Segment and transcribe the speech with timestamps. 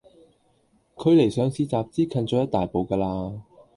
[0.97, 3.43] 距離上市集資近咗一大步㗎啦